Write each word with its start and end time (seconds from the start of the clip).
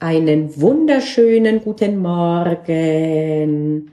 Einen 0.00 0.60
wunderschönen 0.60 1.60
guten 1.60 1.98
Morgen. 1.98 3.90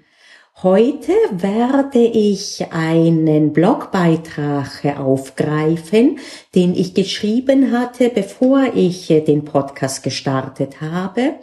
Heute 0.61 1.13
werde 1.31 1.97
ich 2.03 2.63
einen 2.71 3.53
Blogbeitrag 3.53 4.85
aufgreifen, 4.99 6.19
den 6.53 6.75
ich 6.75 6.93
geschrieben 6.93 7.71
hatte, 7.71 8.09
bevor 8.09 8.67
ich 8.75 9.07
den 9.07 9.45
Podcast 9.45 10.03
gestartet 10.03 10.79
habe 10.79 11.39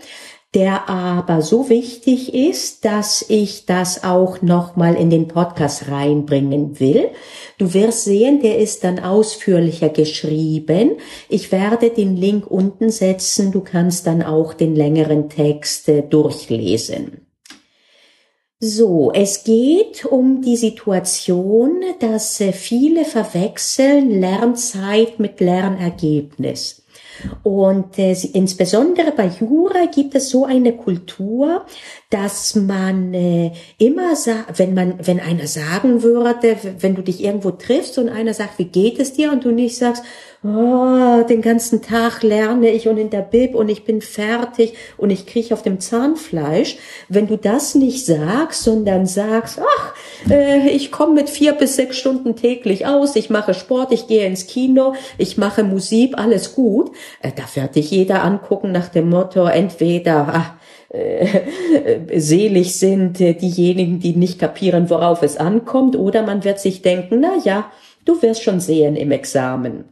der 0.54 0.88
aber 0.88 1.40
so 1.40 1.70
wichtig 1.70 2.34
ist, 2.34 2.84
dass 2.84 3.24
ich 3.28 3.64
das 3.64 4.04
auch 4.04 4.42
nochmal 4.42 4.96
in 4.96 5.08
den 5.08 5.26
Podcast 5.26 5.88
reinbringen 5.88 6.78
will. 6.78 7.08
Du 7.56 7.72
wirst 7.72 8.04
sehen, 8.04 8.42
der 8.42 8.58
ist 8.58 8.84
dann 8.84 8.98
ausführlicher 8.98 9.88
geschrieben. 9.88 10.98
Ich 11.30 11.52
werde 11.52 11.88
den 11.88 12.16
Link 12.16 12.46
unten 12.46 12.90
setzen. 12.90 13.50
Du 13.50 13.60
kannst 13.60 14.06
dann 14.06 14.22
auch 14.22 14.52
den 14.52 14.76
längeren 14.76 15.30
Text 15.30 15.88
äh, 15.88 16.02
durchlesen. 16.02 17.26
So, 18.60 19.10
es 19.12 19.42
geht 19.42 20.04
um 20.04 20.42
die 20.42 20.56
Situation, 20.56 21.82
dass 21.98 22.40
äh, 22.40 22.52
viele 22.52 23.04
verwechseln 23.04 24.20
Lernzeit 24.20 25.18
mit 25.18 25.40
Lernergebnis. 25.40 26.81
Und 27.42 27.98
äh, 27.98 28.16
insbesondere 28.32 29.12
bei 29.12 29.26
Jura 29.26 29.86
gibt 29.86 30.14
es 30.14 30.30
so 30.30 30.44
eine 30.44 30.76
Kultur, 30.76 31.66
dass 32.10 32.54
man 32.54 33.14
äh, 33.14 33.52
immer 33.78 34.16
sagt, 34.16 34.58
wenn 34.58 34.74
man, 34.74 34.94
wenn 35.02 35.20
einer 35.20 35.46
sagen 35.46 36.02
würde, 36.02 36.56
wenn 36.78 36.94
du 36.94 37.02
dich 37.02 37.22
irgendwo 37.22 37.50
triffst 37.50 37.98
und 37.98 38.08
einer 38.08 38.34
sagt, 38.34 38.58
wie 38.58 38.66
geht 38.66 38.98
es 38.98 39.12
dir? 39.12 39.32
Und 39.32 39.44
du 39.44 39.50
nicht 39.50 39.76
sagst, 39.76 40.02
oh, 40.44 41.22
den 41.28 41.40
ganzen 41.40 41.82
Tag 41.82 42.22
lerne 42.22 42.70
ich 42.70 42.88
und 42.88 42.98
in 42.98 43.10
der 43.10 43.20
Bib 43.20 43.54
und 43.54 43.68
ich 43.68 43.84
bin 43.84 44.00
fertig 44.00 44.74
und 44.96 45.10
ich 45.10 45.26
kriege 45.26 45.54
auf 45.54 45.62
dem 45.62 45.78
Zahnfleisch. 45.78 46.78
Wenn 47.08 47.28
du 47.28 47.36
das 47.36 47.74
nicht 47.74 48.04
sagst, 48.04 48.64
sondern 48.64 49.06
sagst, 49.06 49.60
ach, 49.60 49.94
äh, 50.30 50.68
ich 50.68 50.90
komme 50.90 51.14
mit 51.14 51.30
vier 51.30 51.52
bis 51.52 51.76
sechs 51.76 51.96
Stunden 51.96 52.34
täglich 52.34 52.86
aus, 52.86 53.14
ich 53.14 53.30
mache 53.30 53.54
Sport, 53.54 53.92
ich 53.92 54.08
gehe 54.08 54.26
ins 54.26 54.46
Kino, 54.46 54.94
ich 55.16 55.38
mache 55.38 55.62
Musik, 55.62 56.14
alles 56.18 56.54
gut, 56.54 56.90
äh, 57.20 57.30
da 57.34 57.44
wird 57.54 57.76
dich 57.76 57.90
jeder 57.90 58.24
angucken 58.24 58.72
nach 58.72 58.88
dem 58.88 59.10
Motto, 59.10 59.46
entweder, 59.46 60.28
ach, 60.32 60.52
äh, 60.88 61.40
selig 62.18 62.74
sind 62.74 63.20
äh, 63.20 63.34
diejenigen, 63.34 64.00
die 64.00 64.16
nicht 64.16 64.40
kapieren, 64.40 64.90
worauf 64.90 65.22
es 65.22 65.36
ankommt, 65.36 65.94
oder 65.96 66.22
man 66.22 66.42
wird 66.42 66.58
sich 66.58 66.82
denken, 66.82 67.20
na 67.20 67.34
ja, 67.44 67.70
du 68.04 68.20
wirst 68.22 68.42
schon 68.42 68.58
sehen 68.58 68.96
im 68.96 69.12
Examen. 69.12 69.84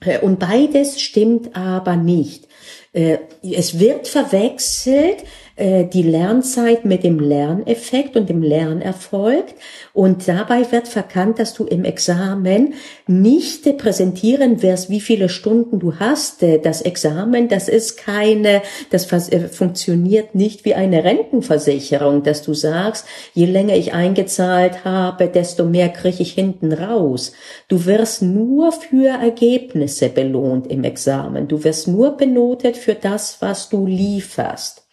Äh, 0.00 0.18
und 0.18 0.38
beides 0.38 1.00
stimmt 1.00 1.56
aber 1.56 1.96
nicht. 1.96 2.48
Äh, 2.92 3.18
es 3.42 3.78
wird 3.78 4.08
verwechselt, 4.08 5.24
äh, 5.56 5.84
die 5.84 6.02
Lernzeit 6.02 6.84
mit 6.84 7.04
dem 7.04 7.20
Lerneffekt 7.20 8.16
und 8.16 8.28
dem 8.28 8.42
Lernerfolg. 8.42 9.44
Und 9.92 10.26
dabei 10.26 10.72
wird 10.72 10.88
verkannt, 10.88 11.38
dass 11.38 11.54
du 11.54 11.64
im 11.64 11.84
Examen 11.84 12.74
nicht 13.06 13.78
präsentieren 13.78 14.62
wirst, 14.62 14.90
wie 14.90 15.00
viele 15.00 15.28
Stunden 15.28 15.78
du 15.78 16.00
hast. 16.00 16.42
Das 16.62 16.82
Examen, 16.82 17.48
das 17.48 17.68
ist 17.68 17.96
keine, 17.96 18.62
das 18.90 19.12
äh, 19.12 19.48
funktioniert 19.48 20.34
nicht 20.34 20.64
wie 20.64 20.74
eine 20.74 21.04
Rentenversicherung, 21.04 22.24
dass 22.24 22.42
du 22.42 22.52
sagst, 22.52 23.06
je 23.32 23.46
länger 23.46 23.76
ich 23.76 23.94
eingezahlt 23.94 24.84
habe, 24.84 25.28
desto 25.28 25.64
mehr 25.64 25.88
kriege 25.88 26.22
ich 26.22 26.32
hinten 26.32 26.72
raus. 26.72 27.32
Du 27.68 27.86
wirst 27.86 28.22
nur 28.22 28.72
für 28.72 29.08
Ergebnisse 29.08 30.08
belohnt 30.08 30.66
im 30.66 30.82
Examen. 30.82 31.46
Du 31.46 31.62
wirst 31.62 31.86
nur 31.86 32.16
benotet 32.16 32.76
für 32.76 32.94
das, 32.94 33.36
was 33.40 33.68
du 33.68 33.86
lieferst. 33.86 34.84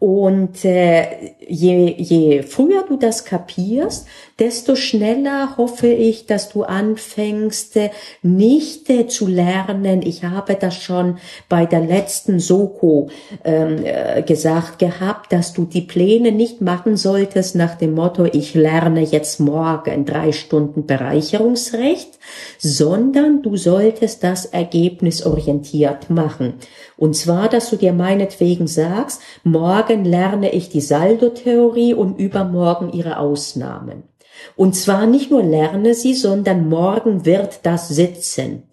Und 0.00 0.64
äh, 0.64 1.34
je, 1.46 1.94
je 1.98 2.42
früher 2.42 2.84
du 2.88 2.96
das 2.96 3.26
kapierst, 3.26 4.08
desto 4.40 4.74
schneller 4.74 5.58
hoffe 5.58 5.88
ich, 5.88 6.26
dass 6.26 6.48
du 6.48 6.62
anfängst, 6.62 7.76
äh, 7.76 7.90
nicht 8.22 8.88
äh, 8.88 9.06
zu 9.06 9.26
lernen. 9.26 10.00
Ich 10.02 10.24
habe 10.24 10.54
das 10.54 10.74
schon 10.74 11.18
bei 11.48 11.66
der 11.66 11.80
letzten 11.80 12.40
Soko 12.40 13.10
ähm, 13.44 13.84
äh, 13.84 14.22
gesagt 14.22 14.78
gehabt, 14.78 15.32
dass 15.32 15.52
du 15.52 15.66
die 15.66 15.82
Pläne 15.82 16.32
nicht 16.32 16.62
machen 16.62 16.96
solltest 16.96 17.54
nach 17.54 17.74
dem 17.74 17.94
Motto, 17.94 18.24
ich 18.24 18.54
lerne 18.54 19.02
jetzt 19.02 19.40
morgen 19.40 20.06
drei 20.06 20.32
Stunden 20.32 20.86
Bereicherungsrecht, 20.86 22.18
sondern 22.58 23.42
du 23.42 23.56
solltest 23.56 24.24
das 24.24 24.46
Ergebnis 24.46 25.24
orientiert 25.24 26.08
machen. 26.08 26.54
Und 26.96 27.14
zwar, 27.14 27.48
dass 27.48 27.70
du 27.70 27.76
dir 27.76 27.92
meinetwegen 27.92 28.66
sagst, 28.66 29.20
morgen 29.44 30.04
lerne 30.04 30.52
ich 30.52 30.70
die 30.70 30.80
Saldo-Theorie 30.80 31.94
und 31.94 32.18
übermorgen 32.18 32.92
ihre 32.92 33.18
Ausnahmen. 33.18 34.09
Und 34.56 34.74
zwar 34.74 35.06
nicht 35.06 35.30
nur 35.30 35.42
lerne 35.42 35.94
sie, 35.94 36.14
sondern 36.14 36.68
morgen 36.68 37.24
wird 37.24 37.60
das 37.64 37.88
sitzen. 37.88 38.64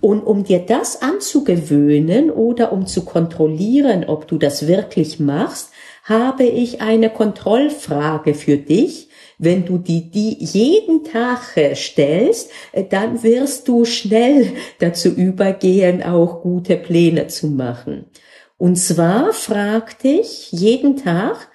Und 0.00 0.22
um 0.22 0.44
dir 0.44 0.60
das 0.60 1.02
anzugewöhnen 1.02 2.30
oder 2.30 2.72
um 2.72 2.86
zu 2.86 3.04
kontrollieren, 3.04 4.04
ob 4.04 4.26
du 4.26 4.38
das 4.38 4.66
wirklich 4.66 5.20
machst, 5.20 5.70
habe 6.04 6.44
ich 6.44 6.80
eine 6.80 7.10
Kontrollfrage 7.10 8.34
für 8.34 8.56
dich, 8.56 9.08
wenn 9.38 9.64
du 9.64 9.78
die, 9.78 10.10
die 10.10 10.36
jeden 10.38 11.04
Tag 11.04 11.56
stellst, 11.74 12.50
äh, 12.72 12.84
dann 12.84 13.22
wirst 13.22 13.68
du 13.68 13.84
schnell 13.84 14.52
dazu 14.78 15.08
übergehen, 15.08 16.02
auch 16.02 16.42
gute 16.42 16.76
Pläne 16.76 17.26
zu 17.28 17.48
machen. 17.48 18.06
Und 18.58 18.76
zwar 18.76 19.32
frag 19.32 19.98
dich 20.00 20.52
jeden 20.52 20.96
Tag 20.96 21.48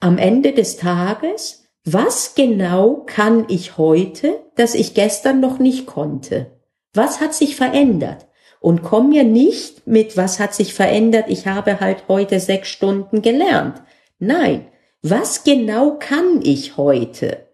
am 0.00 0.18
Ende 0.18 0.52
des 0.52 0.76
Tages, 0.76 1.59
was 1.84 2.34
genau 2.34 3.04
kann 3.06 3.46
ich 3.48 3.78
heute, 3.78 4.40
das 4.54 4.74
ich 4.74 4.94
gestern 4.94 5.40
noch 5.40 5.58
nicht 5.58 5.86
konnte? 5.86 6.58
Was 6.92 7.20
hat 7.20 7.34
sich 7.34 7.56
verändert? 7.56 8.26
Und 8.60 8.82
komm 8.82 9.08
mir 9.08 9.24
nicht 9.24 9.86
mit, 9.86 10.16
was 10.16 10.38
hat 10.38 10.54
sich 10.54 10.74
verändert, 10.74 11.26
ich 11.28 11.46
habe 11.46 11.80
halt 11.80 12.04
heute 12.08 12.40
sechs 12.40 12.68
Stunden 12.68 13.22
gelernt. 13.22 13.82
Nein, 14.18 14.66
was 15.02 15.44
genau 15.44 15.96
kann 15.98 16.40
ich 16.42 16.76
heute? 16.76 17.46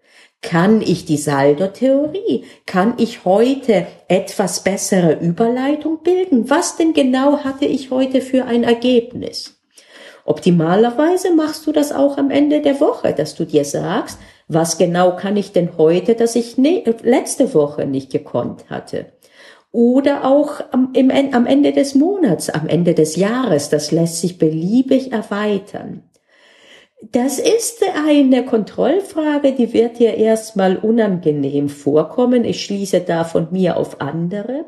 Kann 0.42 0.82
ich 0.82 1.04
die 1.04 1.16
Saldo-Theorie? 1.16 2.44
Kann 2.66 2.94
ich 2.98 3.24
heute 3.24 3.86
etwas 4.08 4.64
bessere 4.64 5.14
Überleitung 5.14 6.02
bilden? 6.02 6.50
Was 6.50 6.76
denn 6.76 6.92
genau 6.92 7.44
hatte 7.44 7.64
ich 7.64 7.90
heute 7.90 8.20
für 8.20 8.44
ein 8.44 8.64
Ergebnis? 8.64 9.55
Optimalerweise 10.26 11.34
machst 11.34 11.66
du 11.66 11.72
das 11.72 11.92
auch 11.92 12.18
am 12.18 12.30
Ende 12.30 12.60
der 12.60 12.80
Woche, 12.80 13.14
dass 13.14 13.36
du 13.36 13.44
dir 13.44 13.64
sagst, 13.64 14.18
was 14.48 14.76
genau 14.76 15.14
kann 15.14 15.36
ich 15.36 15.52
denn 15.52 15.78
heute, 15.78 16.14
dass 16.16 16.34
ich 16.34 16.58
ne, 16.58 16.84
letzte 17.02 17.54
Woche 17.54 17.86
nicht 17.86 18.10
gekonnt 18.10 18.68
hatte? 18.68 19.06
Oder 19.70 20.24
auch 20.24 20.60
am, 20.72 20.90
im, 20.94 21.10
am 21.10 21.46
Ende 21.46 21.72
des 21.72 21.94
Monats, 21.94 22.50
am 22.50 22.66
Ende 22.66 22.94
des 22.94 23.16
Jahres, 23.16 23.68
das 23.68 23.92
lässt 23.92 24.20
sich 24.20 24.38
beliebig 24.38 25.12
erweitern. 25.12 26.02
Das 27.12 27.38
ist 27.38 27.84
eine 27.94 28.44
Kontrollfrage, 28.44 29.52
die 29.52 29.72
wird 29.72 29.98
dir 29.98 30.14
erstmal 30.14 30.76
unangenehm 30.76 31.68
vorkommen. 31.68 32.44
Ich 32.44 32.64
schließe 32.64 33.00
da 33.00 33.24
von 33.24 33.48
mir 33.52 33.76
auf 33.76 34.00
andere, 34.00 34.64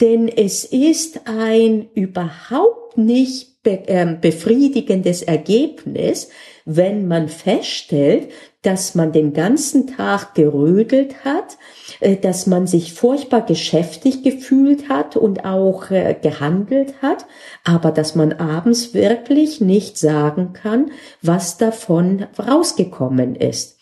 denn 0.00 0.28
es 0.28 0.64
ist 0.64 1.22
ein 1.26 1.88
überhaupt 1.94 2.96
nicht 2.96 3.50
ähm, 3.64 4.20
befriedigendes 4.20 5.22
Ergebnis, 5.22 6.30
wenn 6.64 7.06
man 7.06 7.28
feststellt, 7.28 8.30
dass 8.62 8.94
man 8.94 9.12
den 9.12 9.32
ganzen 9.32 9.86
Tag 9.86 10.34
gerödelt 10.34 11.24
hat, 11.24 11.58
äh, 12.00 12.16
dass 12.16 12.46
man 12.46 12.66
sich 12.66 12.94
furchtbar 12.94 13.42
geschäftig 13.42 14.22
gefühlt 14.22 14.88
hat 14.88 15.16
und 15.16 15.44
auch 15.44 15.90
äh, 15.90 16.16
gehandelt 16.20 16.94
hat, 17.02 17.26
aber 17.64 17.90
dass 17.90 18.14
man 18.14 18.32
abends 18.32 18.94
wirklich 18.94 19.60
nicht 19.60 19.98
sagen 19.98 20.54
kann, 20.54 20.90
was 21.20 21.58
davon 21.58 22.26
rausgekommen 22.38 23.34
ist. 23.36 23.78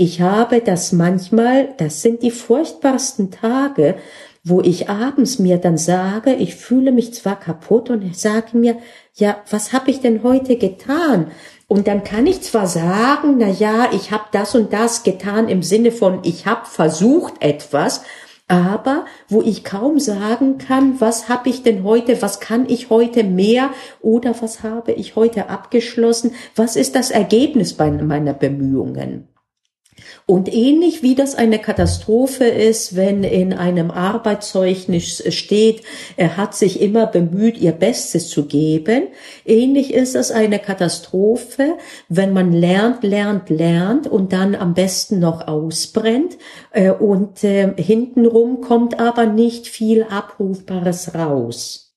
Ich 0.00 0.20
habe 0.20 0.60
das 0.60 0.92
manchmal, 0.92 1.74
das 1.76 2.02
sind 2.02 2.22
die 2.22 2.30
furchtbarsten 2.30 3.32
Tage, 3.32 3.96
wo 4.48 4.60
ich 4.60 4.88
abends 4.88 5.38
mir 5.38 5.58
dann 5.58 5.76
sage, 5.76 6.34
ich 6.34 6.54
fühle 6.54 6.92
mich 6.92 7.14
zwar 7.14 7.38
kaputt 7.38 7.90
und 7.90 8.02
ich 8.02 8.18
sage 8.18 8.56
mir, 8.56 8.76
ja, 9.14 9.36
was 9.50 9.72
habe 9.72 9.90
ich 9.90 10.00
denn 10.00 10.22
heute 10.22 10.56
getan? 10.56 11.30
Und 11.66 11.86
dann 11.86 12.02
kann 12.02 12.26
ich 12.26 12.40
zwar 12.40 12.66
sagen, 12.66 13.36
na 13.38 13.48
ja, 13.48 13.88
ich 13.92 14.10
habe 14.10 14.24
das 14.32 14.54
und 14.54 14.72
das 14.72 15.02
getan 15.02 15.48
im 15.48 15.62
Sinne 15.62 15.92
von, 15.92 16.20
ich 16.22 16.46
habe 16.46 16.66
versucht 16.66 17.34
etwas, 17.40 18.02
aber 18.48 19.04
wo 19.28 19.42
ich 19.42 19.62
kaum 19.62 20.00
sagen 20.00 20.56
kann, 20.56 21.00
was 21.00 21.28
habe 21.28 21.50
ich 21.50 21.62
denn 21.62 21.84
heute, 21.84 22.22
was 22.22 22.40
kann 22.40 22.66
ich 22.68 22.88
heute 22.88 23.22
mehr 23.22 23.70
oder 24.00 24.34
was 24.40 24.62
habe 24.62 24.92
ich 24.92 25.16
heute 25.16 25.50
abgeschlossen, 25.50 26.32
was 26.56 26.76
ist 26.76 26.94
das 26.94 27.10
Ergebnis 27.10 27.76
meiner 27.76 28.32
Bemühungen. 28.32 29.28
Und 30.26 30.52
ähnlich 30.52 31.02
wie 31.02 31.14
das 31.14 31.34
eine 31.34 31.58
Katastrophe 31.58 32.44
ist, 32.44 32.96
wenn 32.96 33.24
in 33.24 33.52
einem 33.52 33.90
Arbeitszeugnis 33.90 35.22
steht, 35.34 35.82
er 36.16 36.36
hat 36.36 36.54
sich 36.54 36.80
immer 36.80 37.06
bemüht, 37.06 37.58
ihr 37.58 37.72
Bestes 37.72 38.28
zu 38.28 38.46
geben, 38.46 39.08
ähnlich 39.44 39.94
ist 39.94 40.14
es 40.14 40.30
eine 40.30 40.58
Katastrophe, 40.58 41.78
wenn 42.08 42.32
man 42.32 42.52
lernt, 42.52 43.02
lernt, 43.02 43.50
lernt 43.50 44.06
und 44.06 44.32
dann 44.32 44.54
am 44.54 44.74
besten 44.74 45.18
noch 45.18 45.46
ausbrennt 45.46 46.36
äh, 46.72 46.90
und 46.90 47.42
äh, 47.44 47.72
hintenrum 47.76 48.60
kommt 48.60 49.00
aber 49.00 49.26
nicht 49.26 49.66
viel 49.66 50.04
Abrufbares 50.04 51.14
raus. 51.14 51.87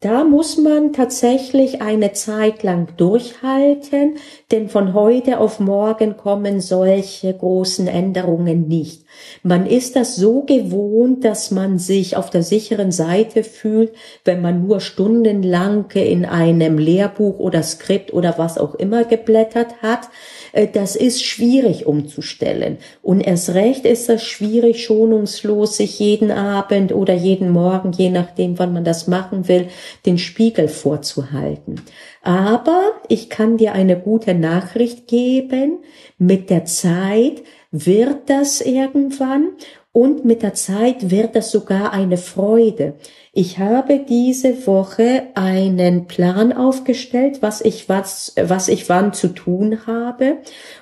Da 0.00 0.22
muss 0.22 0.56
man 0.58 0.92
tatsächlich 0.92 1.82
eine 1.82 2.12
Zeit 2.12 2.62
lang 2.62 2.96
durchhalten, 2.96 4.18
denn 4.52 4.68
von 4.68 4.94
heute 4.94 5.40
auf 5.40 5.58
morgen 5.58 6.16
kommen 6.16 6.60
solche 6.60 7.34
großen 7.34 7.88
Änderungen 7.88 8.68
nicht. 8.68 9.04
Man 9.42 9.66
ist 9.66 9.96
das 9.96 10.16
so 10.16 10.42
gewohnt, 10.42 11.24
dass 11.24 11.50
man 11.50 11.78
sich 11.78 12.16
auf 12.16 12.30
der 12.30 12.42
sicheren 12.42 12.92
Seite 12.92 13.44
fühlt, 13.44 13.92
wenn 14.24 14.40
man 14.42 14.66
nur 14.66 14.80
stundenlang 14.80 15.90
in 15.92 16.24
einem 16.24 16.78
Lehrbuch 16.78 17.38
oder 17.38 17.62
Skript 17.62 18.12
oder 18.12 18.36
was 18.38 18.58
auch 18.58 18.74
immer 18.74 19.04
geblättert 19.04 19.82
hat. 19.82 20.08
Äh, 20.52 20.68
das 20.72 20.96
ist 20.96 21.22
schwierig 21.22 21.86
umzustellen. 21.86 22.78
Und 23.02 23.20
erst 23.20 23.50
recht 23.54 23.84
ist 23.84 24.08
das 24.08 24.24
schwierig, 24.24 24.84
schonungslos 24.84 25.76
sich 25.76 25.98
jeden 25.98 26.30
Abend 26.30 26.92
oder 26.92 27.14
jeden 27.14 27.50
Morgen, 27.50 27.92
je 27.92 28.10
nachdem, 28.10 28.58
wann 28.58 28.72
man 28.72 28.84
das 28.84 29.06
machen 29.06 29.48
will, 29.48 29.68
den 30.06 30.18
Spiegel 30.18 30.68
vorzuhalten. 30.68 31.76
Aber 32.22 32.92
ich 33.08 33.30
kann 33.30 33.56
dir 33.56 33.72
eine 33.72 33.98
gute 33.98 34.34
Nachricht 34.34 35.06
geben. 35.06 35.78
Mit 36.18 36.50
der 36.50 36.64
Zeit 36.64 37.42
wird 37.70 38.30
das 38.30 38.60
irgendwann 38.60 39.50
und 39.92 40.24
mit 40.24 40.42
der 40.42 40.54
Zeit 40.54 41.10
wird 41.10 41.36
das 41.36 41.50
sogar 41.50 41.92
eine 41.92 42.16
Freude. 42.16 42.94
Ich 43.32 43.58
habe 43.58 44.00
diese 44.08 44.66
Woche 44.66 45.24
einen 45.34 46.06
Plan 46.06 46.52
aufgestellt, 46.52 47.38
was 47.40 47.60
ich 47.60 47.88
was, 47.88 48.34
was 48.40 48.68
ich 48.68 48.88
wann 48.88 49.12
zu 49.12 49.28
tun 49.28 49.86
habe. 49.86 50.38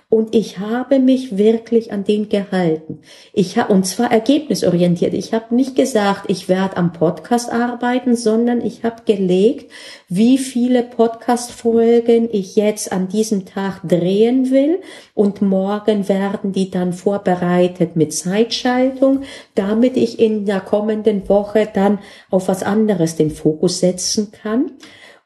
Und 0.09 0.37
ich 0.37 0.61
habe 0.61 1.01
mich 1.01 1.37
wirklich 1.37 1.93
an 1.93 2.05
den 2.05 2.29
gehalten. 2.29 3.01
Ich 3.33 3.59
habe, 3.59 3.73
und 3.73 3.89
zwar 3.89 4.13
ergebnisorientiert. 4.13 5.13
Ich 5.15 5.35
habe 5.35 5.53
nicht 5.53 5.75
gesagt, 5.75 6.27
ich 6.29 6.49
werde 6.49 6.77
am 6.77 6.93
Podcast 6.93 7.51
arbeiten, 7.51 8.15
sondern 8.15 8.65
ich 8.65 8.85
habe 8.85 9.03
gelegt, 9.05 9.73
wie 10.09 10.39
viele 10.39 10.85
Podcast-Folgen 10.85 12.29
ich 12.31 12.55
jetzt 12.55 12.93
an 12.93 13.09
diesem 13.09 13.47
Tag 13.47 13.81
drehen 13.83 14.53
will. 14.53 14.79
Und 15.13 15.43
morgen 15.43 16.09
werden 16.09 16.53
die 16.53 16.71
dann 16.71 16.93
vorbereitet 16.93 17.97
mit 17.97 18.15
Zeitschaltung, 18.15 19.23
damit 19.57 19.97
ich 19.97 20.21
in 20.21 20.47
der 20.47 20.61
kommenden 20.61 21.29
Woche 21.29 21.69
dann 21.75 21.99
auf 22.37 22.49
was 22.49 22.63
anderes 22.63 23.17
den 23.17 23.31
Fokus 23.31 23.81
setzen 23.81 24.31
kann. 24.31 24.73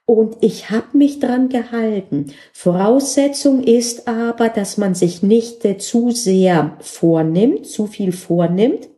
Und 0.07 0.39
ich 0.41 0.71
habe 0.71 0.99
mich 0.99 1.21
dran 1.21 1.49
gehalten. 1.49 2.33
Voraussetzung 2.53 3.63
ist 3.63 4.09
aber, 4.09 4.49
dass 4.49 4.77
man 4.77 4.95
sich 4.95 5.23
nicht 5.23 5.65
äh, 5.65 5.79
zu 5.79 6.11
sehr 6.11 6.77
vornimmt, 6.81 7.67
zu 7.67 7.87
viel 7.87 8.11
vornimmt. 8.11 8.89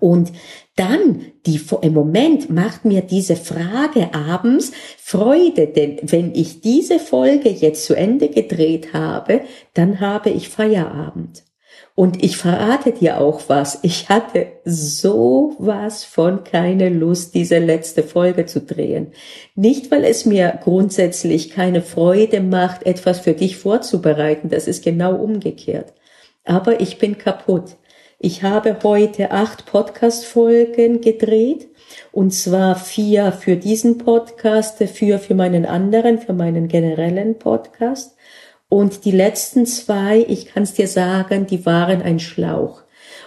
Und 0.00 0.32
dann, 0.76 1.26
die, 1.46 1.60
im 1.82 1.92
Moment 1.92 2.50
macht 2.50 2.84
mir 2.84 3.02
diese 3.02 3.36
Frage 3.36 4.12
abends 4.12 4.72
Freude, 4.98 5.68
denn 5.68 5.98
wenn 6.02 6.34
ich 6.34 6.60
diese 6.60 6.98
Folge 6.98 7.50
jetzt 7.50 7.84
zu 7.84 7.94
Ende 7.94 8.28
gedreht 8.28 8.92
habe, 8.92 9.42
dann 9.74 10.00
habe 10.00 10.30
ich 10.30 10.48
Feierabend. 10.48 11.44
Und 11.96 12.24
ich 12.24 12.36
verrate 12.36 12.90
dir 12.90 13.20
auch 13.20 13.42
was. 13.46 13.78
Ich 13.82 14.08
hatte 14.08 14.48
sowas 14.64 16.02
von 16.04 16.42
keine 16.42 16.88
Lust, 16.88 17.34
diese 17.34 17.58
letzte 17.58 18.02
Folge 18.02 18.46
zu 18.46 18.60
drehen. 18.60 19.12
Nicht, 19.54 19.92
weil 19.92 20.04
es 20.04 20.26
mir 20.26 20.58
grundsätzlich 20.62 21.50
keine 21.50 21.82
Freude 21.82 22.40
macht, 22.40 22.84
etwas 22.84 23.20
für 23.20 23.34
dich 23.34 23.56
vorzubereiten. 23.58 24.48
Das 24.48 24.66
ist 24.66 24.82
genau 24.82 25.14
umgekehrt. 25.14 25.92
Aber 26.44 26.80
ich 26.80 26.98
bin 26.98 27.16
kaputt. 27.16 27.76
Ich 28.18 28.42
habe 28.42 28.76
heute 28.82 29.30
acht 29.30 29.66
Podcast-Folgen 29.66 31.00
gedreht. 31.00 31.68
Und 32.10 32.32
zwar 32.32 32.74
vier 32.74 33.30
für 33.30 33.56
diesen 33.56 33.98
Podcast, 33.98 34.78
vier 34.82 35.20
für 35.20 35.34
meinen 35.34 35.64
anderen, 35.64 36.18
für 36.18 36.32
meinen 36.32 36.66
generellen 36.66 37.38
Podcast. 37.38 38.13
Und 38.74 39.04
die 39.04 39.12
letzten 39.12 39.66
zwei, 39.66 40.26
ich 40.28 40.46
kann 40.46 40.64
es 40.64 40.72
dir 40.72 40.88
sagen, 40.88 41.46
die 41.46 41.64
waren 41.64 42.02
ein 42.02 42.18
Schlauch. 42.18 42.82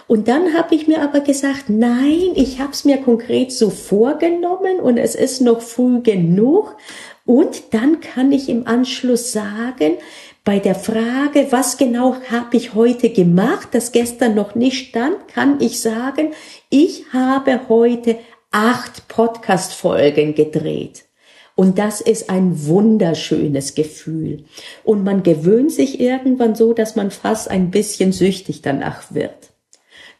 Und 0.06 0.28
dann 0.28 0.52
habe 0.52 0.74
ich 0.74 0.88
mir 0.88 1.00
aber 1.00 1.20
gesagt, 1.20 1.70
nein, 1.70 2.32
ich 2.34 2.60
habe 2.60 2.72
es 2.72 2.84
mir 2.84 2.98
konkret 2.98 3.50
so 3.50 3.70
vorgenommen 3.70 4.78
und 4.78 4.98
es 4.98 5.14
ist 5.14 5.40
noch 5.40 5.62
früh 5.62 6.02
genug. 6.02 6.76
Und 7.24 7.72
dann 7.72 8.00
kann 8.00 8.30
ich 8.30 8.50
im 8.50 8.66
Anschluss 8.66 9.32
sagen, 9.32 9.92
bei 10.44 10.58
der 10.58 10.74
Frage, 10.74 11.46
was 11.48 11.78
genau 11.78 12.16
habe 12.30 12.58
ich 12.58 12.74
heute 12.74 13.08
gemacht, 13.08 13.68
das 13.72 13.90
gestern 13.90 14.34
noch 14.34 14.54
nicht 14.54 14.88
stand, 14.88 15.28
kann 15.28 15.62
ich 15.62 15.80
sagen, 15.80 16.34
ich 16.68 17.06
habe 17.14 17.70
heute 17.70 18.18
acht 18.50 19.08
Podcast-Folgen 19.08 20.34
gedreht. 20.34 21.07
Und 21.58 21.80
das 21.80 22.00
ist 22.00 22.30
ein 22.30 22.68
wunderschönes 22.68 23.74
Gefühl. 23.74 24.44
Und 24.84 25.02
man 25.02 25.24
gewöhnt 25.24 25.72
sich 25.72 25.98
irgendwann 25.98 26.54
so, 26.54 26.72
dass 26.72 26.94
man 26.94 27.10
fast 27.10 27.50
ein 27.50 27.72
bisschen 27.72 28.12
süchtig 28.12 28.62
danach 28.62 29.12
wird. 29.12 29.50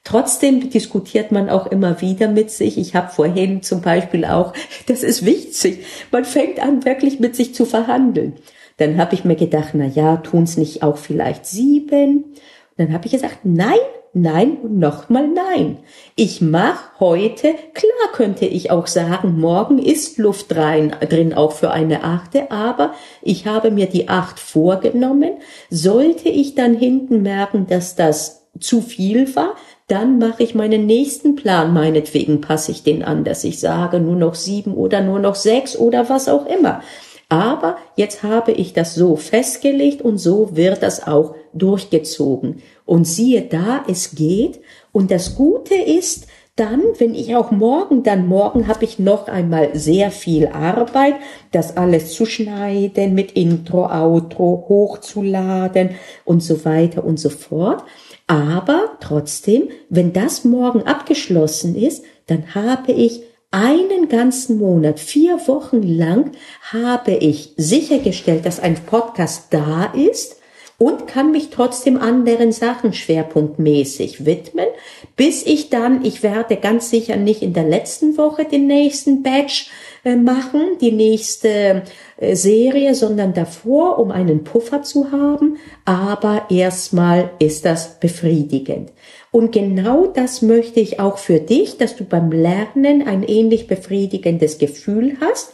Trotzdem 0.02 0.68
diskutiert 0.68 1.30
man 1.30 1.48
auch 1.48 1.68
immer 1.68 2.00
wieder 2.00 2.26
mit 2.26 2.50
sich. 2.50 2.76
Ich 2.76 2.96
habe 2.96 3.12
vorhin 3.12 3.62
zum 3.62 3.82
Beispiel 3.82 4.24
auch, 4.24 4.52
das 4.86 5.04
ist 5.04 5.24
wichtig, 5.24 5.84
man 6.10 6.24
fängt 6.24 6.58
an 6.58 6.84
wirklich 6.84 7.20
mit 7.20 7.36
sich 7.36 7.54
zu 7.54 7.66
verhandeln. 7.66 8.32
Dann 8.78 8.98
habe 8.98 9.14
ich 9.14 9.24
mir 9.24 9.36
gedacht, 9.36 9.74
na 9.74 9.86
ja, 9.86 10.16
tun's 10.16 10.56
nicht 10.56 10.82
auch 10.82 10.96
vielleicht 10.96 11.46
sieben? 11.46 12.34
Dann 12.78 12.92
habe 12.92 13.06
ich 13.06 13.12
gesagt, 13.12 13.44
nein, 13.44 13.78
nein 14.20 14.58
und 14.62 14.78
nochmal 14.78 15.28
nein. 15.28 15.78
Ich 16.16 16.40
mach 16.40 17.00
heute, 17.00 17.54
klar 17.74 18.12
könnte 18.12 18.46
ich 18.46 18.70
auch 18.70 18.86
sagen, 18.86 19.40
morgen 19.40 19.78
ist 19.78 20.18
Luft 20.18 20.54
rein, 20.56 20.94
drin 21.08 21.34
auch 21.34 21.52
für 21.52 21.70
eine 21.70 22.04
achte, 22.04 22.50
aber 22.50 22.94
ich 23.22 23.46
habe 23.46 23.70
mir 23.70 23.86
die 23.86 24.08
acht 24.08 24.38
vorgenommen. 24.38 25.32
Sollte 25.70 26.28
ich 26.28 26.54
dann 26.54 26.74
hinten 26.74 27.22
merken, 27.22 27.66
dass 27.66 27.96
das 27.96 28.48
zu 28.60 28.80
viel 28.80 29.34
war, 29.36 29.54
dann 29.86 30.18
mache 30.18 30.42
ich 30.42 30.54
meinen 30.54 30.86
nächsten 30.86 31.34
Plan, 31.34 31.72
meinetwegen 31.72 32.40
passe 32.40 32.72
ich 32.72 32.82
den 32.82 33.02
an, 33.02 33.24
dass 33.24 33.44
ich 33.44 33.58
sage 33.58 34.00
nur 34.00 34.16
noch 34.16 34.34
sieben 34.34 34.74
oder 34.74 35.00
nur 35.00 35.18
noch 35.18 35.34
sechs 35.34 35.76
oder 35.76 36.08
was 36.08 36.28
auch 36.28 36.46
immer. 36.46 36.82
Aber 37.30 37.76
jetzt 37.96 38.22
habe 38.22 38.52
ich 38.52 38.72
das 38.72 38.94
so 38.94 39.16
festgelegt 39.16 40.00
und 40.00 40.16
so 40.16 40.56
wird 40.56 40.82
das 40.82 41.06
auch 41.06 41.34
durchgezogen. 41.52 42.62
Und 42.88 43.04
siehe 43.04 43.42
da, 43.42 43.84
es 43.86 44.14
geht. 44.14 44.60
Und 44.92 45.10
das 45.10 45.36
Gute 45.36 45.74
ist, 45.74 46.26
dann, 46.56 46.80
wenn 46.96 47.14
ich 47.14 47.36
auch 47.36 47.50
morgen, 47.50 48.02
dann 48.02 48.26
morgen 48.26 48.66
habe 48.66 48.86
ich 48.86 48.98
noch 48.98 49.28
einmal 49.28 49.78
sehr 49.78 50.10
viel 50.10 50.46
Arbeit, 50.46 51.16
das 51.52 51.76
alles 51.76 52.14
zu 52.14 52.24
schneiden, 52.24 53.14
mit 53.14 53.32
Intro, 53.32 53.84
Outro 53.84 54.64
hochzuladen 54.70 55.90
und 56.24 56.42
so 56.42 56.64
weiter 56.64 57.04
und 57.04 57.20
so 57.20 57.28
fort. 57.28 57.84
Aber 58.26 58.96
trotzdem, 59.00 59.68
wenn 59.90 60.14
das 60.14 60.44
morgen 60.44 60.80
abgeschlossen 60.84 61.76
ist, 61.76 62.04
dann 62.26 62.54
habe 62.54 62.92
ich 62.92 63.20
einen 63.50 64.08
ganzen 64.08 64.56
Monat, 64.56 64.98
vier 64.98 65.46
Wochen 65.46 65.82
lang 65.82 66.32
habe 66.72 67.12
ich 67.12 67.52
sichergestellt, 67.58 68.46
dass 68.46 68.60
ein 68.60 68.76
Podcast 68.76 69.48
da 69.50 69.92
ist 69.92 70.37
und 70.78 71.08
kann 71.08 71.32
mich 71.32 71.50
trotzdem 71.50 71.98
anderen 71.98 72.52
Sachen 72.52 72.92
schwerpunktmäßig 72.92 74.24
widmen, 74.24 74.68
bis 75.16 75.44
ich 75.44 75.70
dann, 75.70 76.04
ich 76.04 76.22
werde 76.22 76.56
ganz 76.56 76.88
sicher 76.88 77.16
nicht 77.16 77.42
in 77.42 77.52
der 77.52 77.64
letzten 77.64 78.16
Woche 78.16 78.44
den 78.44 78.68
nächsten 78.68 79.24
Batch 79.24 79.70
äh, 80.04 80.14
machen, 80.14 80.78
die 80.80 80.92
nächste 80.92 81.82
äh, 82.16 82.36
Serie, 82.36 82.94
sondern 82.94 83.34
davor, 83.34 83.98
um 83.98 84.12
einen 84.12 84.44
Puffer 84.44 84.82
zu 84.82 85.10
haben. 85.10 85.56
Aber 85.84 86.46
erstmal 86.48 87.32
ist 87.40 87.64
das 87.64 87.98
befriedigend. 87.98 88.92
Und 89.32 89.50
genau 89.50 90.06
das 90.06 90.42
möchte 90.42 90.78
ich 90.78 91.00
auch 91.00 91.18
für 91.18 91.40
dich, 91.40 91.76
dass 91.76 91.96
du 91.96 92.04
beim 92.04 92.30
Lernen 92.30 93.06
ein 93.06 93.24
ähnlich 93.24 93.66
befriedigendes 93.66 94.58
Gefühl 94.58 95.16
hast, 95.20 95.52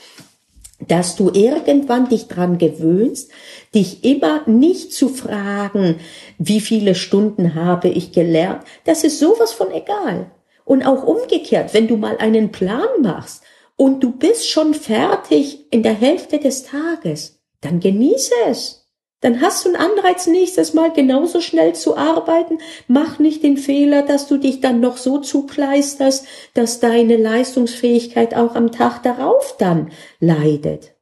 dass 0.88 1.16
du 1.16 1.30
irgendwann 1.32 2.08
dich 2.08 2.28
dran 2.28 2.58
gewöhnst, 2.58 3.30
dich 3.74 4.04
immer 4.04 4.48
nicht 4.48 4.92
zu 4.92 5.08
fragen, 5.08 5.96
wie 6.38 6.60
viele 6.60 6.94
Stunden 6.94 7.54
habe 7.54 7.88
ich 7.88 8.12
gelernt. 8.12 8.62
Das 8.84 9.04
ist 9.04 9.18
sowas 9.18 9.52
von 9.52 9.70
egal. 9.70 10.30
Und 10.64 10.86
auch 10.86 11.04
umgekehrt, 11.04 11.74
wenn 11.74 11.88
du 11.88 11.96
mal 11.96 12.16
einen 12.18 12.50
Plan 12.50 12.88
machst 13.02 13.42
und 13.76 14.02
du 14.02 14.12
bist 14.12 14.48
schon 14.48 14.74
fertig 14.74 15.66
in 15.70 15.82
der 15.82 15.94
Hälfte 15.94 16.38
des 16.38 16.64
Tages, 16.64 17.40
dann 17.60 17.80
genieße 17.80 18.32
es 18.48 18.83
Dann 19.24 19.40
hast 19.40 19.64
du 19.64 19.70
einen 19.70 19.76
Anreiz, 19.76 20.26
nächstes 20.26 20.74
Mal 20.74 20.92
genauso 20.92 21.40
schnell 21.40 21.74
zu 21.74 21.96
arbeiten. 21.96 22.58
Mach 22.88 23.18
nicht 23.18 23.42
den 23.42 23.56
Fehler, 23.56 24.02
dass 24.02 24.28
du 24.28 24.36
dich 24.36 24.60
dann 24.60 24.80
noch 24.80 24.98
so 24.98 25.16
zukleisterst, 25.16 26.26
dass 26.52 26.78
deine 26.78 27.16
Leistungsfähigkeit 27.16 28.34
auch 28.36 28.54
am 28.54 28.70
Tag 28.70 29.02
darauf 29.02 29.56
dann 29.58 29.92
leidet. 30.20 30.92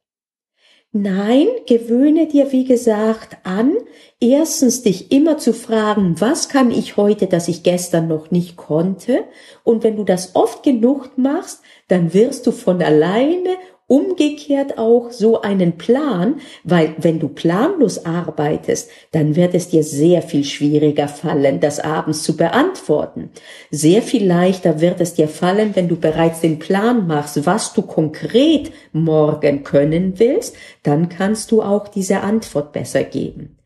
Nein, 0.93 1.47
gewöhne 1.67 2.27
dir, 2.27 2.53
wie 2.53 2.63
gesagt, 2.63 3.35
an, 3.43 3.73
erstens 4.21 4.83
dich 4.83 5.11
immer 5.11 5.37
zu 5.37 5.53
fragen, 5.53 6.15
was 6.19 6.47
kann 6.47 6.71
ich 6.71 6.95
heute, 6.95 7.27
das 7.27 7.49
ich 7.49 7.61
gestern 7.61 8.07
noch 8.07 8.31
nicht 8.31 8.55
konnte? 8.55 9.25
Und 9.65 9.83
wenn 9.83 9.97
du 9.97 10.05
das 10.05 10.33
oft 10.33 10.63
genug 10.63 11.17
machst, 11.17 11.61
dann 11.89 12.13
wirst 12.13 12.47
du 12.47 12.53
von 12.53 12.81
alleine 12.81 13.57
umgekehrt 13.93 14.79
auch 14.79 15.11
so 15.11 15.41
einen 15.41 15.77
Plan, 15.77 16.41
weil 16.63 16.95
wenn 16.97 17.19
du 17.19 17.27
planlos 17.27 18.07
arbeitest, 18.07 18.89
dann 19.11 19.35
wird 19.35 19.53
es 19.53 19.69
dir 19.69 19.83
sehr 19.83 20.23
viel 20.23 20.43
schwieriger 20.43 21.07
fallen, 21.07 21.59
das 21.59 21.79
abends 21.79 22.23
zu 22.23 22.35
beantworten. 22.35 23.29
Sehr 23.69 24.01
viel 24.01 24.25
leichter 24.25 24.81
wird 24.81 24.99
es 24.99 25.13
dir 25.13 25.27
fallen, 25.27 25.75
wenn 25.75 25.89
du 25.89 25.95
bereits 25.95 26.41
den 26.41 26.57
Plan 26.57 27.05
machst, 27.05 27.45
was 27.45 27.73
du 27.73 27.83
konkret 27.83 28.71
morgen 28.93 29.63
können 29.63 30.17
willst, 30.17 30.55
dann 30.81 31.07
kannst 31.07 31.51
du 31.51 31.61
auch 31.61 31.87
diese 31.87 32.21
Antwort 32.21 32.71
besser 32.73 33.03
geben. 33.03 33.57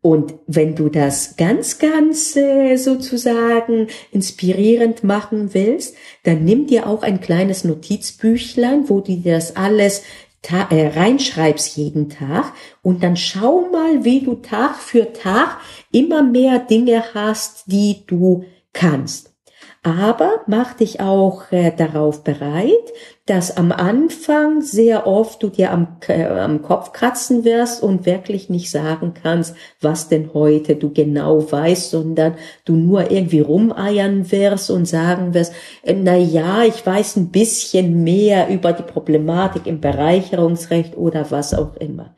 Und 0.00 0.34
wenn 0.46 0.76
du 0.76 0.88
das 0.88 1.36
ganz, 1.36 1.78
ganz 1.78 2.36
äh, 2.36 2.76
sozusagen 2.76 3.88
inspirierend 4.12 5.02
machen 5.02 5.54
willst, 5.54 5.96
dann 6.22 6.44
nimm 6.44 6.66
dir 6.66 6.86
auch 6.86 7.02
ein 7.02 7.20
kleines 7.20 7.64
Notizbüchlein, 7.64 8.88
wo 8.88 9.00
du 9.00 9.16
dir 9.16 9.34
das 9.34 9.56
alles 9.56 10.02
äh, 10.70 10.86
reinschreibst 10.86 11.76
jeden 11.76 12.08
Tag 12.08 12.52
und 12.82 13.02
dann 13.02 13.16
schau 13.16 13.68
mal, 13.72 14.04
wie 14.04 14.20
du 14.20 14.36
Tag 14.36 14.76
für 14.76 15.12
Tag 15.12 15.58
immer 15.90 16.22
mehr 16.22 16.60
Dinge 16.60 17.02
hast, 17.12 17.64
die 17.66 18.04
du 18.06 18.44
kannst. 18.72 19.27
Aber 19.88 20.42
mach 20.46 20.74
dich 20.74 21.00
auch 21.00 21.50
äh, 21.50 21.72
darauf 21.74 22.22
bereit, 22.22 22.92
dass 23.24 23.56
am 23.56 23.72
Anfang 23.72 24.60
sehr 24.60 25.06
oft 25.06 25.42
du 25.42 25.48
dir 25.48 25.72
am, 25.72 25.96
äh, 26.08 26.24
am 26.24 26.60
Kopf 26.60 26.92
kratzen 26.92 27.42
wirst 27.42 27.82
und 27.82 28.04
wirklich 28.04 28.50
nicht 28.50 28.70
sagen 28.70 29.14
kannst, 29.14 29.54
was 29.80 30.10
denn 30.10 30.34
heute 30.34 30.76
du 30.76 30.92
genau 30.92 31.50
weißt, 31.50 31.90
sondern 31.90 32.34
du 32.66 32.74
nur 32.74 33.10
irgendwie 33.10 33.40
rumeiern 33.40 34.30
wirst 34.30 34.70
und 34.70 34.84
sagen 34.84 35.32
wirst, 35.32 35.54
äh, 35.82 35.94
na 35.94 36.18
ja, 36.18 36.64
ich 36.64 36.84
weiß 36.84 37.16
ein 37.16 37.30
bisschen 37.30 38.04
mehr 38.04 38.50
über 38.50 38.74
die 38.74 38.82
Problematik 38.82 39.66
im 39.66 39.80
Bereicherungsrecht 39.80 40.98
oder 40.98 41.30
was 41.30 41.54
auch 41.54 41.76
immer. 41.76 42.14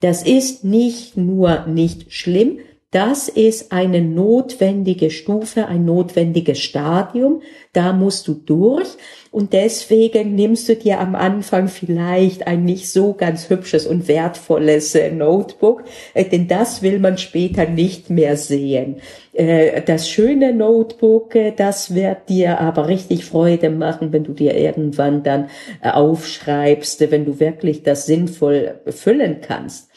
Das 0.00 0.22
ist 0.22 0.64
nicht 0.64 1.18
nur 1.18 1.66
nicht 1.66 2.10
schlimm, 2.10 2.58
das 2.92 3.28
ist 3.28 3.72
eine 3.72 4.02
notwendige 4.02 5.10
Stufe, 5.10 5.66
ein 5.66 5.86
notwendiges 5.86 6.60
Stadium. 6.60 7.40
Da 7.72 7.94
musst 7.94 8.28
du 8.28 8.34
durch. 8.34 8.86
Und 9.30 9.54
deswegen 9.54 10.34
nimmst 10.34 10.68
du 10.68 10.76
dir 10.76 11.00
am 11.00 11.14
Anfang 11.14 11.68
vielleicht 11.68 12.46
ein 12.46 12.66
nicht 12.66 12.90
so 12.90 13.14
ganz 13.14 13.48
hübsches 13.48 13.86
und 13.86 14.08
wertvolles 14.08 14.94
äh, 14.94 15.10
Notebook, 15.10 15.84
äh, 16.12 16.26
denn 16.26 16.48
das 16.48 16.82
will 16.82 16.98
man 16.98 17.16
später 17.16 17.64
nicht 17.64 18.10
mehr 18.10 18.36
sehen. 18.36 18.96
Äh, 19.32 19.80
das 19.80 20.10
schöne 20.10 20.52
Notebook, 20.52 21.34
das 21.56 21.94
wird 21.94 22.28
dir 22.28 22.60
aber 22.60 22.88
richtig 22.88 23.24
Freude 23.24 23.70
machen, 23.70 24.12
wenn 24.12 24.24
du 24.24 24.34
dir 24.34 24.54
irgendwann 24.54 25.22
dann 25.22 25.48
aufschreibst, 25.80 27.10
wenn 27.10 27.24
du 27.24 27.40
wirklich 27.40 27.82
das 27.82 28.04
sinnvoll 28.04 28.80
füllen 28.90 29.38
kannst. 29.40 29.91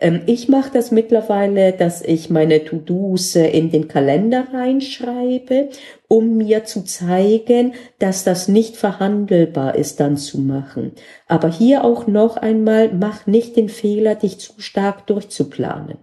Ähm, 0.00 0.22
ich 0.26 0.48
mache 0.48 0.70
das 0.72 0.90
mittlerweile, 0.90 1.72
dass 1.72 2.02
ich 2.02 2.30
meine 2.30 2.64
To-Dos 2.64 3.36
äh, 3.36 3.48
in 3.48 3.70
den 3.70 3.86
Kalender 3.86 4.48
reinschreibe, 4.52 5.68
um 6.08 6.38
mir 6.38 6.64
zu 6.64 6.82
zeigen, 6.84 7.74
dass 7.98 8.24
das 8.24 8.48
nicht 8.48 8.76
verhandelbar 8.76 9.74
ist, 9.74 10.00
dann 10.00 10.16
zu 10.16 10.38
machen. 10.38 10.92
Aber 11.28 11.48
hier 11.48 11.84
auch 11.84 12.06
noch 12.06 12.36
einmal, 12.36 12.92
mach 12.92 13.26
nicht 13.26 13.56
den 13.56 13.68
Fehler, 13.68 14.14
dich 14.14 14.40
zu 14.40 14.54
stark 14.58 15.06
durchzuplanen. 15.06 15.98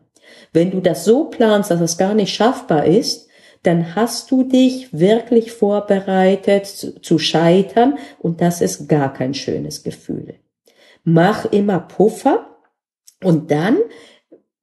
Wenn 0.53 0.71
du 0.71 0.79
das 0.79 1.03
so 1.03 1.25
planst, 1.25 1.71
dass 1.71 1.81
es 1.81 1.97
gar 1.97 2.13
nicht 2.13 2.33
schaffbar 2.33 2.85
ist, 2.85 3.27
dann 3.63 3.95
hast 3.95 4.31
du 4.31 4.43
dich 4.43 4.93
wirklich 4.97 5.51
vorbereitet 5.51 6.67
zu 6.67 7.19
scheitern 7.19 7.97
und 8.19 8.39
das 8.39 8.61
ist 8.61 8.87
gar 8.87 9.11
kein 9.11 9.33
schönes 9.33 9.83
Gefühl. 9.83 10.35
Mach 11.03 11.45
immer 11.51 11.79
Puffer, 11.79 12.56
und 13.23 13.51
dann 13.51 13.77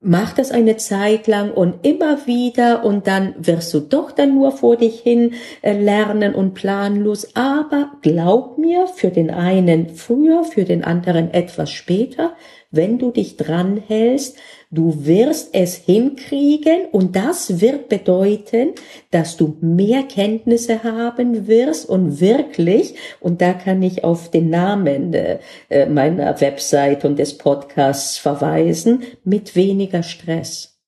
mach 0.05 0.35
das 0.35 0.51
eine 0.51 0.77
Zeit 0.77 1.27
lang 1.27 1.51
und 1.51 1.85
immer 1.85 2.27
wieder 2.27 2.85
und 2.85 3.07
dann 3.07 3.35
wirst 3.39 3.73
du 3.73 3.81
doch 3.81 4.13
dann 4.13 4.35
nur 4.35 4.53
vor 4.53 4.77
dich 4.77 5.01
hin 5.01 5.33
äh, 5.63 5.73
lernen 5.73 6.35
und 6.35 6.53
planlos. 6.55 7.35
Aber 7.35 7.93
glaub 8.03 8.59
mir, 8.59 8.87
für 8.87 9.11
den 9.11 9.31
einen 9.31 9.89
früher, 9.89 10.45
für 10.45 10.65
den 10.65 10.85
anderen 10.85 11.33
etwas 11.33 11.71
später, 11.71 12.35
wenn 12.71 12.99
du 12.99 13.11
dich 13.11 13.37
dran 13.37 13.79
hältst, 13.79 14.37
du 14.75 15.07
wirst 15.07 15.51
es 15.53 15.77
hinkriegen 15.77 16.87
und 16.93 17.17
das 17.17 17.61
wird 17.61 17.89
bedeuten, 17.89 18.73
dass 19.11 19.37
du 19.37 19.57
mehr 19.61 20.03
Kenntnisse 20.03 20.83
haben 20.83 21.47
wirst 21.47 21.89
und 21.89 22.21
wirklich, 22.21 22.95
und 23.21 23.41
da 23.41 23.53
kann 23.53 23.83
ich 23.83 24.05
auf 24.05 24.31
den 24.31 24.51
Namen 24.51 25.15
äh, 25.15 25.39
äh 25.69 25.87
meiner 25.87 26.41
Website 26.41 27.05
und 27.05 27.19
des 27.19 27.39
Podcasts 27.39 28.19
verweisen, 28.19 29.03
mit 29.25 29.57
weniger 29.57 30.03
Stress. 30.03 30.79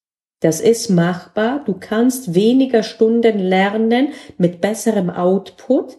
Das 0.40 0.60
ist 0.60 0.90
machbar. 0.90 1.62
Du 1.64 1.74
kannst 1.78 2.34
weniger 2.34 2.82
Stunden 2.82 3.38
lernen 3.38 4.08
mit 4.36 4.60
besserem 4.60 5.08
Output 5.08 5.96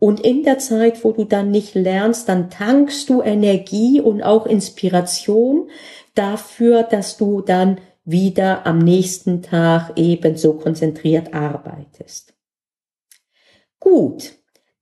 und 0.00 0.20
in 0.20 0.44
der 0.44 0.58
Zeit, 0.58 1.04
wo 1.04 1.12
du 1.12 1.24
dann 1.24 1.50
nicht 1.50 1.74
lernst, 1.74 2.26
dann 2.26 2.48
tankst 2.48 3.10
du 3.10 3.20
Energie 3.20 4.00
und 4.00 4.22
auch 4.22 4.46
Inspiration 4.46 5.68
dafür, 6.14 6.82
dass 6.82 7.16
du 7.16 7.40
dann 7.40 7.80
wieder 8.04 8.66
am 8.66 8.78
nächsten 8.78 9.42
Tag 9.42 9.92
ebenso 9.96 10.54
konzentriert 10.54 11.34
arbeitest. 11.34 12.34
Gut, 13.78 14.32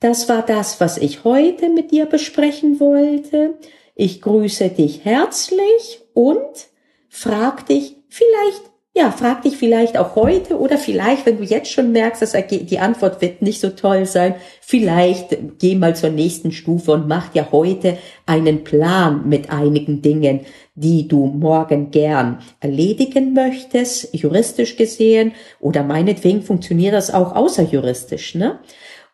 das 0.01 0.29
war 0.29 0.45
das, 0.45 0.81
was 0.81 0.97
ich 0.97 1.25
heute 1.25 1.69
mit 1.69 1.91
dir 1.91 2.07
besprechen 2.07 2.81
wollte. 2.81 3.59
Ich 3.95 4.21
grüße 4.21 4.71
dich 4.71 5.05
herzlich 5.05 6.03
und 6.15 6.69
frag 7.09 7.67
dich 7.67 7.97
vielleicht 8.09 8.68
ja, 8.99 9.13
frag 9.13 9.43
dich 9.43 9.57
vielleicht 9.57 9.97
auch 9.97 10.17
heute 10.17 10.59
oder 10.59 10.77
vielleicht, 10.77 11.25
wenn 11.25 11.39
du 11.39 11.45
jetzt 11.45 11.71
schon 11.71 11.93
merkst, 11.93 12.21
dass 12.21 12.33
die 12.51 12.79
Antwort 12.81 13.23
wird 13.23 13.43
nicht 13.43 13.61
so 13.61 13.71
toll 13.71 14.07
sein, 14.07 14.35
vielleicht 14.61 15.39
geh 15.61 15.77
mal 15.77 15.95
zur 15.95 16.11
nächsten 16.11 16.51
Stufe 16.51 16.93
und 16.93 17.07
mach 17.07 17.29
dir 17.29 17.53
heute 17.53 17.97
einen 18.27 18.65
Plan 18.65 19.29
mit 19.29 19.51
einigen 19.51 20.03
Dingen, 20.03 20.41
die 20.75 21.07
du 21.07 21.27
morgen 21.27 21.93
gern 21.93 22.41
erledigen 22.59 23.35
möchtest, 23.35 24.13
juristisch 24.15 24.77
gesehen, 24.77 25.33
oder 25.61 25.85
meinetwegen 25.85 26.43
funktioniert 26.43 26.95
das 26.95 27.15
auch 27.15 27.37
außerjuristisch, 27.37 28.35
ne? 28.35 28.59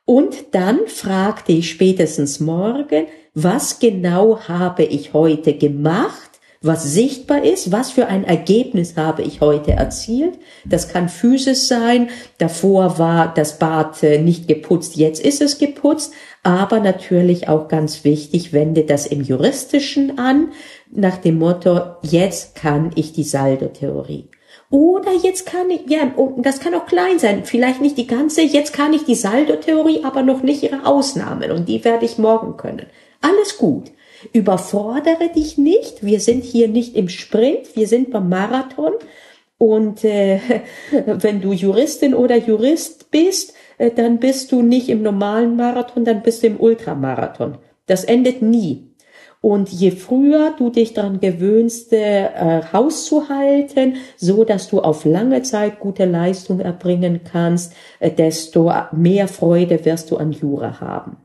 Und 0.06 0.54
dann 0.54 0.80
frag 0.86 1.44
dich 1.46 1.70
spätestens 1.70 2.40
morgen, 2.40 3.06
was 3.34 3.78
genau 3.78 4.38
habe 4.48 4.84
ich 4.84 5.12
heute 5.12 5.54
gemacht? 5.54 6.33
Was 6.66 6.82
sichtbar 6.82 7.44
ist, 7.44 7.72
was 7.72 7.90
für 7.90 8.06
ein 8.06 8.24
Ergebnis 8.24 8.96
habe 8.96 9.22
ich 9.22 9.40
heute 9.40 9.72
erzielt. 9.72 10.38
Das 10.64 10.88
kann 10.88 11.08
physisch 11.08 11.60
sein, 11.60 12.08
davor 12.38 12.98
war 12.98 13.32
das 13.34 13.58
Bad 13.58 14.02
äh, 14.02 14.18
nicht 14.18 14.48
geputzt, 14.48 14.96
jetzt 14.96 15.24
ist 15.24 15.42
es 15.42 15.58
geputzt, 15.58 16.14
aber 16.42 16.80
natürlich 16.80 17.48
auch 17.48 17.68
ganz 17.68 18.04
wichtig, 18.04 18.52
wende 18.52 18.84
das 18.84 19.06
im 19.06 19.22
juristischen 19.22 20.18
an, 20.18 20.52
nach 20.90 21.18
dem 21.18 21.38
Motto, 21.38 21.80
jetzt 22.02 22.54
kann 22.54 22.92
ich 22.94 23.12
die 23.12 23.24
Saldo-Theorie. 23.24 24.28
Oder 24.70 25.12
jetzt 25.22 25.46
kann 25.46 25.70
ich, 25.70 25.88
ja, 25.88 26.12
das 26.38 26.60
kann 26.60 26.74
auch 26.74 26.86
klein 26.86 27.18
sein, 27.18 27.44
vielleicht 27.44 27.80
nicht 27.80 27.98
die 27.98 28.06
ganze, 28.06 28.42
jetzt 28.42 28.72
kann 28.72 28.92
ich 28.92 29.04
die 29.04 29.14
Saldo-Theorie, 29.14 30.02
aber 30.04 30.22
noch 30.22 30.42
nicht 30.42 30.62
ihre 30.62 30.86
Ausnahmen 30.86 31.50
und 31.50 31.68
die 31.68 31.84
werde 31.84 32.04
ich 32.04 32.18
morgen 32.18 32.56
können. 32.56 32.86
Alles 33.20 33.56
gut. 33.58 33.90
Überfordere 34.32 35.28
dich 35.34 35.58
nicht. 35.58 36.04
Wir 36.04 36.20
sind 36.20 36.44
hier 36.44 36.68
nicht 36.68 36.96
im 36.96 37.08
Sprint, 37.08 37.76
wir 37.76 37.86
sind 37.86 38.10
beim 38.10 38.28
Marathon. 38.28 38.92
Und 39.58 40.04
äh, 40.04 40.40
wenn 41.06 41.40
du 41.40 41.52
Juristin 41.52 42.14
oder 42.14 42.36
Jurist 42.36 43.10
bist, 43.10 43.54
äh, 43.78 43.90
dann 43.90 44.18
bist 44.18 44.52
du 44.52 44.62
nicht 44.62 44.88
im 44.88 45.02
normalen 45.02 45.56
Marathon, 45.56 46.04
dann 46.04 46.22
bist 46.22 46.42
du 46.42 46.48
im 46.48 46.60
Ultramarathon. 46.60 47.58
Das 47.86 48.04
endet 48.04 48.42
nie. 48.42 48.94
Und 49.40 49.68
je 49.68 49.90
früher 49.90 50.54
du 50.56 50.70
dich 50.70 50.94
daran 50.94 51.20
gewöhnst, 51.20 51.92
äh, 51.92 52.62
Haus 52.72 53.04
zu 53.04 53.24
so 54.16 54.44
dass 54.44 54.70
du 54.70 54.80
auf 54.80 55.04
lange 55.04 55.42
Zeit 55.42 55.80
gute 55.80 56.06
Leistung 56.06 56.60
erbringen 56.60 57.20
kannst, 57.30 57.74
äh, 58.00 58.10
desto 58.10 58.72
mehr 58.92 59.28
Freude 59.28 59.84
wirst 59.84 60.10
du 60.10 60.16
an 60.16 60.32
Jura 60.32 60.80
haben. 60.80 61.18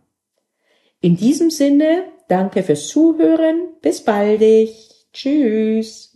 In 1.00 1.15
diesem 1.15 1.50
Sinne, 1.50 2.03
danke 2.29 2.63
fürs 2.63 2.88
Zuhören. 2.88 3.74
Bis 3.81 4.03
baldig. 4.03 4.89
Tschüss. 5.12 6.09